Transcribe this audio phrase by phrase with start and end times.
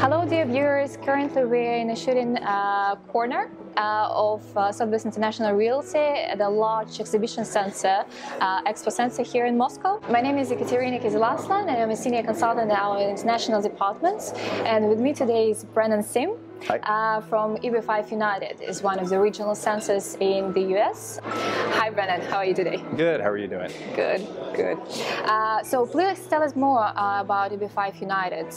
[0.00, 0.96] Hello, dear viewers.
[0.98, 6.48] Currently, we're in a shooting uh, corner uh, of uh, Sotheby's International Realty at the
[6.48, 8.04] large exhibition center,
[8.40, 10.00] uh, Expo Center here in Moscow.
[10.08, 14.22] My name is Ekaterina Kizilaslan, and I'm a senior consultant in our international department.
[14.64, 16.36] And with me today is Brennan Sim.
[16.68, 21.20] Uh, from EB5 United is one of the regional centers in the US.
[21.24, 22.20] Hi, Brennan.
[22.22, 22.82] How are you today?
[22.96, 23.20] Good.
[23.20, 23.70] How are you doing?
[23.94, 24.26] Good.
[24.54, 24.78] Good.
[25.24, 28.52] Uh, so please tell us more uh, about EB5 United.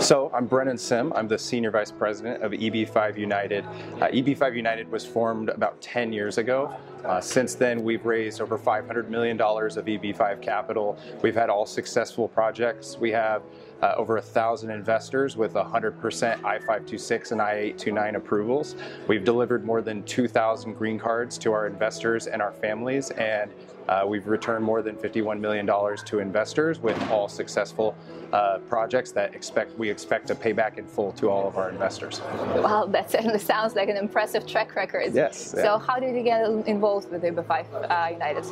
[0.00, 1.12] So I'm Brennan Sim.
[1.14, 3.64] I'm the senior vice president of EB5 United.
[3.64, 6.74] Uh, EB5 United was formed about 10 years ago.
[7.04, 10.96] Uh, since then, we've raised over $500 million of EB5 capital.
[11.20, 12.96] We've had all successful projects.
[12.96, 13.42] We have
[13.84, 18.76] uh, over a thousand investors with 100% I-526 and I-829 approvals.
[19.08, 23.50] We've delivered more than 2,000 green cards to our investors and our families, and
[23.88, 27.96] uh, we've returned more than $51 million to investors with all successful
[28.32, 31.70] uh, projects that expect we expect to pay back in full to all of our
[31.70, 32.20] investors.
[32.56, 35.14] Well, that certainly sounds like an impressive track record.
[35.14, 35.50] Yes.
[35.50, 35.78] So yeah.
[35.78, 38.44] how did you get involved with EB5 uh, United?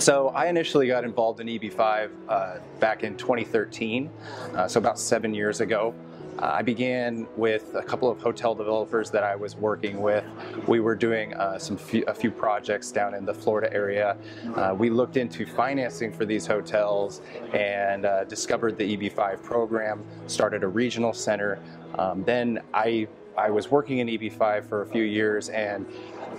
[0.00, 4.10] So I initially got involved in EB5 uh, back in 2013,
[4.54, 5.94] uh, so about seven years ago.
[6.38, 10.24] Uh, I began with a couple of hotel developers that I was working with.
[10.66, 14.16] We were doing uh, some a few projects down in the Florida area.
[14.56, 20.64] Uh, we looked into financing for these hotels and uh, discovered the EB5 program, started
[20.64, 21.60] a regional center.
[21.98, 25.86] Um, then I I was working in EB5 for a few years and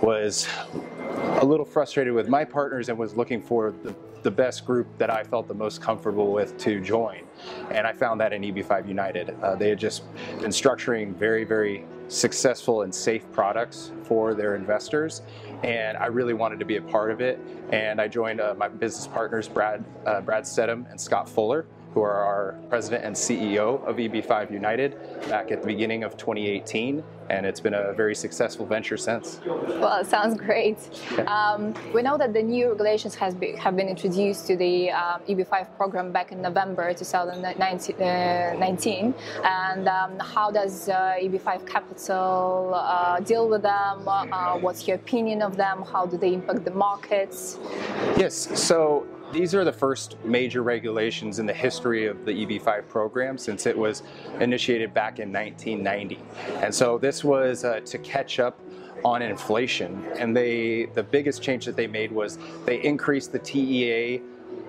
[0.02, 0.48] was
[1.40, 5.10] a little frustrated with my partners and was looking for the, the best group that
[5.10, 7.22] I felt the most comfortable with to join.
[7.70, 9.36] And I found that in EB5 United.
[9.42, 10.04] Uh, they had just
[10.40, 15.22] been structuring very, very successful and safe products for their investors.
[15.62, 17.40] And I really wanted to be a part of it.
[17.70, 22.02] And I joined uh, my business partners, Brad, uh, Brad Stedham and Scott Fuller who
[22.02, 24.90] are our president and CEO of EB5 United
[25.30, 29.40] back at the beginning of 2018, and it's been a very successful venture since.
[29.46, 30.76] Well, it sounds great.
[31.16, 31.22] Yeah.
[31.36, 35.20] Um, we know that the new regulations has be, have been introduced to the uh,
[35.26, 43.20] EB5 program back in November 2019, uh, and um, how does uh, EB5 Capital uh,
[43.20, 44.06] deal with them?
[44.06, 45.82] Uh, what's your opinion of them?
[45.82, 47.58] How do they impact the markets?
[48.18, 53.38] Yes, so these are the first major regulations in the history of the EB5 program
[53.38, 54.02] since it was
[54.40, 56.18] initiated back in 1990.
[56.62, 58.60] And so this was uh, to catch up
[59.04, 60.04] on inflation.
[60.18, 64.22] And they, the biggest change that they made was they increased the TEA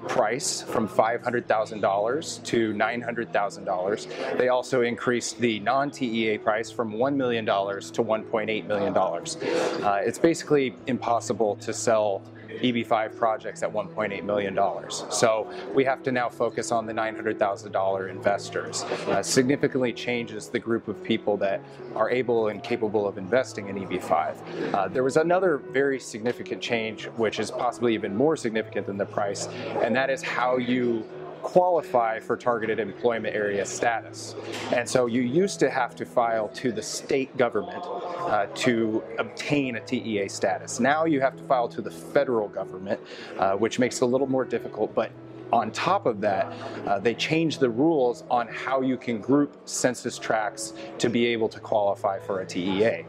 [0.07, 4.38] price from $500,000 to $900,000.
[4.38, 8.97] They also increased the non-TEA price from $1 million to $1.8 million.
[8.97, 12.22] Uh, it's basically impossible to sell
[12.59, 14.57] EB5 projects at $1.8 million.
[14.90, 18.84] So we have to now focus on the $900,000 investors.
[18.84, 21.62] Uh, significantly changes the group of people that
[21.96, 24.73] are able and capable of investing in EB5.
[24.73, 29.06] Uh, there was another very significant change, which is possibly even more significant than the
[29.06, 29.47] price,
[29.81, 31.03] and that is how you
[31.47, 34.35] qualify for targeted employment area status.
[34.74, 39.78] And so you used to have to file to the state government uh, to obtain
[39.78, 40.81] a TEA status.
[40.81, 43.00] Now you have to file to the federal government,
[43.40, 45.09] uh, which makes it a little more difficult, but
[45.53, 46.52] on top of that,
[46.85, 51.47] uh, they changed the rules on how you can group census tracts to be able
[51.47, 53.06] to qualify for a TEA.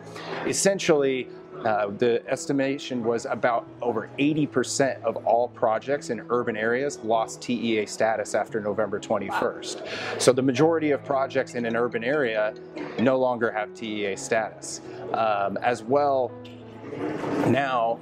[0.46, 1.26] Essentially,
[1.64, 7.86] uh, the estimation was about over 80% of all projects in urban areas lost TEA
[7.86, 10.20] status after November 21st.
[10.20, 12.54] So the majority of projects in an urban area
[13.00, 14.80] no longer have TEA status.
[15.12, 16.30] Um, as well,
[17.48, 17.98] now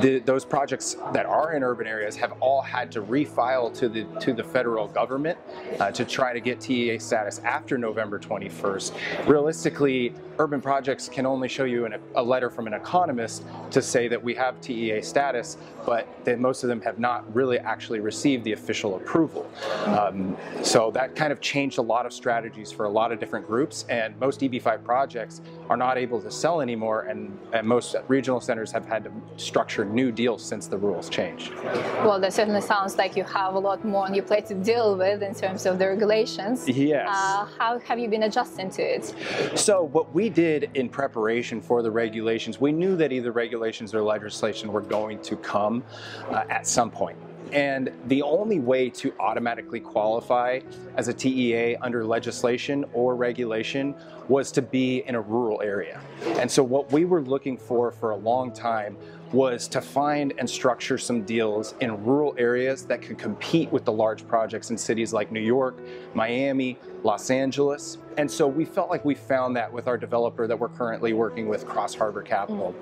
[0.00, 4.04] the, those projects that are in urban areas have all had to refile to the
[4.20, 5.38] to the federal government
[5.80, 9.26] uh, to try to get TEA status after November 21st.
[9.26, 14.08] Realistically, urban projects can only show you an, a letter from an economist to say
[14.08, 18.42] that we have TEA status, but that most of them have not really actually received
[18.42, 19.48] the official approval.
[19.86, 23.46] Um, so that kind of changed a lot of strategies for a lot of different
[23.46, 25.40] groups, and most EB5 projects
[25.70, 29.84] are not able to sell anymore, and, and most regional centers have had to structure
[29.84, 31.54] new deals since the rules changed.
[32.02, 34.96] Well, that certainly sounds like you have a lot more on your plate to deal
[34.96, 36.68] with in terms of the regulations.
[36.68, 37.08] Yes.
[37.08, 39.14] Uh, how have you been adjusting to it?
[39.54, 44.02] So what we did in preparation for the regulations, we knew that either regulations or
[44.02, 45.84] legislation were going to come
[46.30, 47.18] uh, at some point.
[47.52, 50.60] And the only way to automatically qualify
[50.96, 53.94] as a TEA under legislation or regulation
[54.28, 56.00] was to be in a rural area.
[56.38, 58.96] And so what we were looking for for a long time
[59.32, 63.92] was to find and structure some deals in rural areas that could compete with the
[63.92, 65.78] large projects in cities like New York,
[66.14, 67.98] Miami, Los Angeles.
[68.16, 71.48] And so we felt like we found that with our developer that we're currently working
[71.48, 72.74] with, Cross Harbor Capital.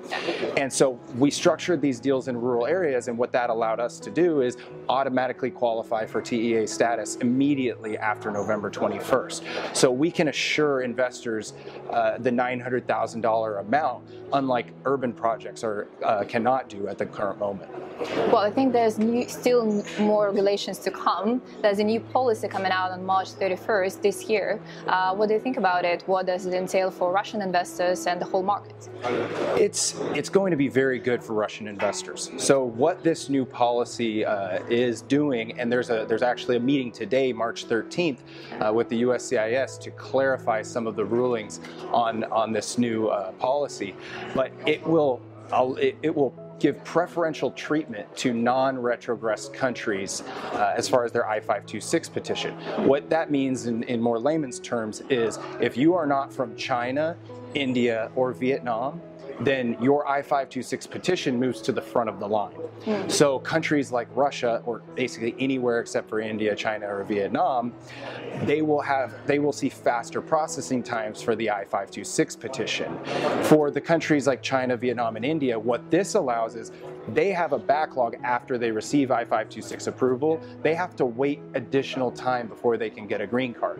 [0.57, 4.11] And so we structured these deals in rural areas, and what that allowed us to
[4.11, 4.57] do is
[4.89, 9.75] automatically qualify for TEA status immediately after November 21st.
[9.75, 11.53] So we can assure investors
[11.89, 14.03] uh, the $900,000 amount,
[14.33, 17.69] unlike urban projects are, uh, cannot do at the current moment.
[18.31, 21.41] Well, I think there's new, still more regulations to come.
[21.61, 24.59] There's a new policy coming out on March 31st this year.
[24.87, 26.01] Uh, what do you think about it?
[26.07, 28.89] What does it entail for Russian investors and the whole market?
[29.55, 32.31] It's it's going to be very good for Russian investors.
[32.37, 36.91] So what this new policy uh, is doing, and there's a there's actually a meeting
[36.91, 38.17] today, March 13th,
[38.61, 41.59] uh, with the USCIS to clarify some of the rulings
[41.91, 43.93] on on this new uh, policy.
[44.33, 45.21] But it will
[45.77, 50.21] it, it will give preferential treatment to non-retrogressed countries
[50.53, 52.53] uh, as far as their I-526 petition.
[52.87, 57.17] What that means in, in more layman's terms is if you are not from China,
[57.55, 59.01] India, or Vietnam,
[59.45, 62.55] then your I-526 petition moves to the front of the line.
[62.85, 63.11] Mm.
[63.11, 67.73] So countries like Russia, or basically anywhere except for India, China, or Vietnam,
[68.43, 72.97] they will have they will see faster processing times for the I-526 petition.
[73.43, 76.71] For the countries like China, Vietnam, and India, what this allows is
[77.09, 80.39] they have a backlog after they receive I-526 approval.
[80.61, 83.79] They have to wait additional time before they can get a green card.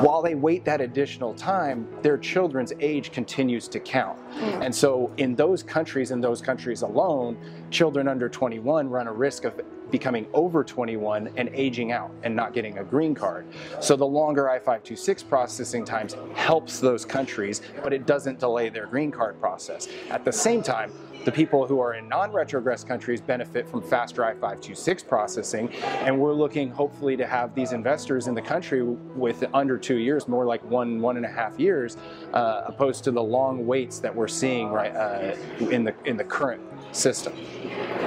[0.00, 4.18] While they wait that additional time, their children's age continues to count.
[4.34, 4.66] Mm.
[4.66, 7.38] And so in those countries, in those countries alone,
[7.70, 9.60] children under 21 run a risk of
[9.90, 13.46] becoming over 21 and aging out and not getting a green card.
[13.80, 19.10] So the longer I-526 processing times helps those countries, but it doesn't delay their green
[19.10, 19.88] card process.
[20.10, 20.92] At the same time,
[21.24, 26.70] the people who are in non-retrogress countries benefit from faster I-526 processing, and we're looking
[26.70, 31.00] hopefully to have these investors in the country with under two years, more like one,
[31.00, 31.96] one and a half years,
[32.32, 35.34] uh, opposed to the long waits that we're seeing right uh,
[35.68, 37.32] in the in the current system.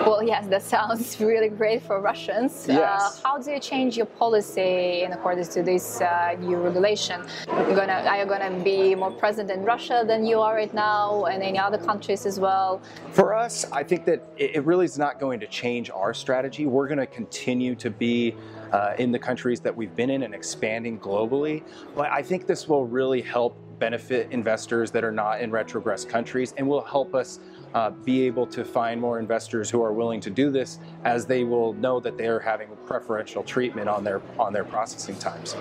[0.06, 2.68] Well, yes, that sounds really great for Russians.
[2.68, 3.02] Uh, yes.
[3.02, 7.22] Uh, how do you change your policy in accordance to this uh, new regulation?
[7.48, 11.26] Gonna, are you going to be more present in Russia than you are right now
[11.26, 12.82] and any other countries as well?
[13.12, 16.66] For us, I think that it really is not going to change our strategy.
[16.66, 18.36] We're going to continue to be
[18.72, 21.64] uh, in the countries that we've been in and expanding globally.
[21.96, 26.54] But I think this will really help benefit investors that are not in retrogress countries
[26.58, 27.40] and will help us
[27.74, 31.44] uh, be able to find more investors who are willing to do this as they
[31.44, 35.56] will know that they are having preferential treatment on their on their processing times.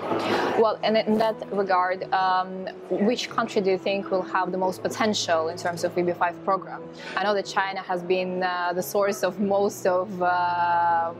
[0.63, 4.81] Well, and in that regard, um, which country do you think will have the most
[4.81, 6.81] potential in terms of EB5 program?
[7.15, 11.13] I know that China has been uh, the source of most of uh,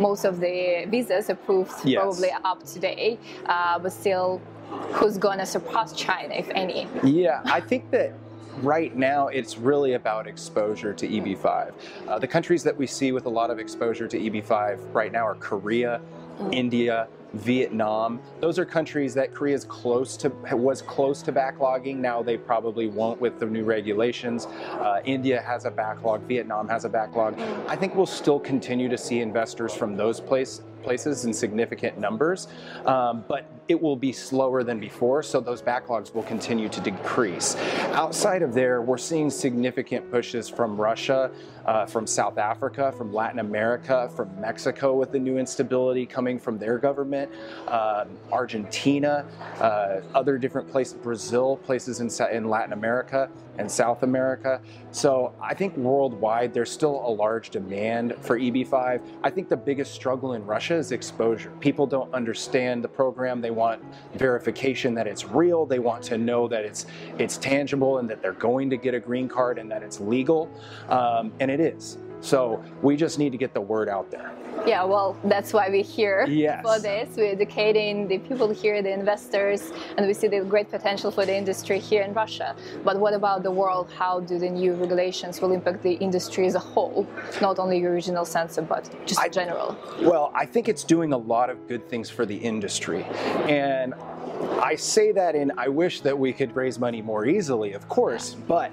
[0.00, 2.00] most of the visas approved yes.
[2.00, 4.40] probably up to date, uh, but still
[4.92, 6.88] who's going to surpass China, if any?
[7.02, 8.14] Yeah, I think that
[8.60, 11.72] right now it's really about exposure to EB5.
[12.06, 15.26] Uh, the countries that we see with a lot of exposure to EB5 right now
[15.26, 16.00] are Korea,
[16.38, 16.54] mm.
[16.54, 18.20] India, Vietnam.
[18.40, 21.96] Those are countries that Korea is close to was close to backlogging.
[21.96, 24.46] Now they probably won't with the new regulations.
[24.46, 26.22] Uh, India has a backlog.
[26.22, 27.38] Vietnam has a backlog.
[27.68, 32.48] I think we'll still continue to see investors from those place, places in significant numbers,
[32.86, 37.56] um, but it will be slower than before, so those backlogs will continue to decrease.
[37.92, 41.30] Outside of there, we're seeing significant pushes from Russia,
[41.64, 46.58] uh, from South Africa, from Latin America, from Mexico with the new instability coming from
[46.58, 47.30] their government,
[47.68, 49.24] uh, Argentina,
[49.60, 54.60] uh, other different places, Brazil, places in, in Latin America and South America.
[54.90, 59.00] So I think worldwide there's still a large demand for EB5.
[59.22, 61.52] I think the biggest struggle in Russia is exposure.
[61.60, 63.40] People don't understand the program.
[63.40, 63.82] They want
[64.14, 65.66] verification that it's real.
[65.66, 66.86] They want to know that it's
[67.18, 70.50] it's tangible and that they're going to get a green card and that it's legal.
[70.88, 71.98] Um, and it is.
[72.22, 74.32] So we just need to get the word out there.
[74.64, 76.62] Yeah, well, that's why we're here yes.
[76.62, 77.16] for this.
[77.16, 81.36] We're educating the people here, the investors, and we see the great potential for the
[81.36, 82.54] industry here in Russia.
[82.84, 83.90] But what about the world?
[83.90, 87.08] How do the new regulations will impact the industry as a whole,
[87.40, 89.76] not only your regional center, but just I, in general?
[90.00, 93.02] Well, I think it's doing a lot of good things for the industry.
[93.48, 93.94] And
[94.72, 98.32] I say that in I wish that we could raise money more easily, of course,
[98.32, 98.70] but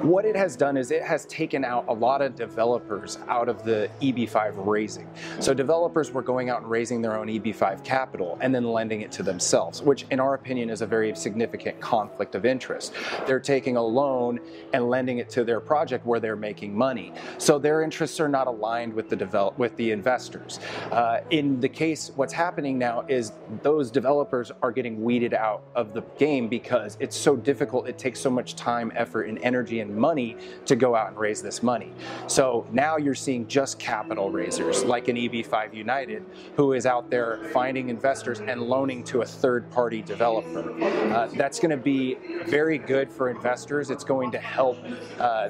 [0.00, 3.62] what it has done is it has taken out a lot of developers out of
[3.62, 5.06] the EB5 raising.
[5.40, 9.12] So developers were going out and raising their own EB5 capital and then lending it
[9.12, 12.94] to themselves, which in our opinion is a very significant conflict of interest.
[13.26, 14.40] They're taking a loan
[14.72, 17.12] and lending it to their project where they're making money.
[17.36, 20.60] So their interests are not aligned with the develop with the investors.
[20.90, 23.32] Uh, in the case, what's happening now is
[23.62, 27.88] those developers are getting weeded traded out of the game because it's so difficult.
[27.88, 31.42] It takes so much time, effort, and energy and money to go out and raise
[31.42, 31.92] this money.
[32.28, 37.40] So now you're seeing just capital raisers like an EB5 United who is out there
[37.52, 40.70] finding investors and loaning to a third party developer.
[41.12, 43.90] Uh, that's going to be very good for investors.
[43.90, 44.78] It's going to help
[45.18, 45.48] uh,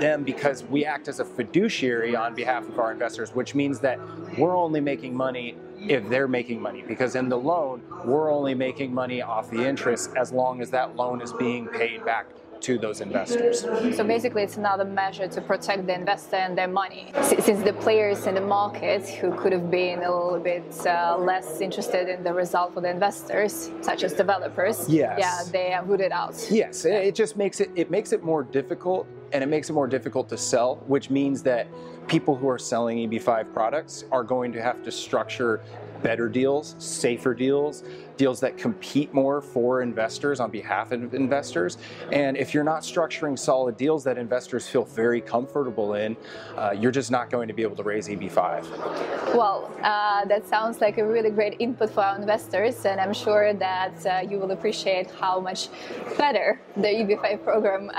[0.00, 3.98] them because we act as a fiduciary on behalf of our investors, which means that
[4.38, 5.56] we're only making money
[5.88, 10.10] if they're making money because in the loan we're only making money off the interest
[10.16, 12.26] as long as that loan is being paid back
[12.64, 13.60] to those investors.
[13.60, 17.12] So basically, it's another measure to protect the investor and their money.
[17.22, 21.60] Since the players in the market who could have been a little bit uh, less
[21.60, 25.18] interested in the result for the investors, such as developers, yes.
[25.18, 26.34] yeah, they are rooted out.
[26.50, 29.86] Yes, it just makes it it makes it more difficult, and it makes it more
[29.86, 31.66] difficult to sell, which means that
[32.08, 35.60] people who are selling EB5 products are going to have to structure
[36.02, 37.82] better deals, safer deals,
[38.16, 41.78] deals that compete more for investors on behalf of investors.
[42.12, 46.16] And if you're not structuring solid deals that investors feel very comfortable in,
[46.56, 49.34] uh, you're just not going to be able to raise EB5.
[49.34, 53.52] Well, uh, that sounds like a really great input for our investors, and I'm sure
[53.54, 55.68] that uh, you will appreciate how much
[56.16, 57.92] better the EB5 program um,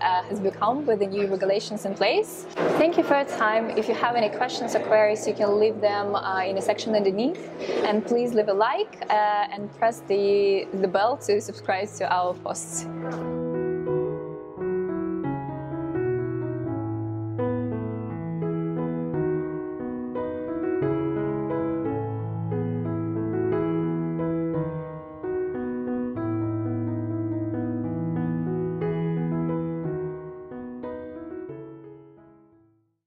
[0.00, 2.46] uh, has become with the new regulations in place.
[2.80, 3.70] Thank you for your time.
[3.70, 6.94] If you have any questions or queries, you can leave them uh, in the section
[6.94, 7.50] underneath
[7.84, 12.34] and please leave a like uh, and press the, the bell to subscribe to our
[12.34, 12.86] posts.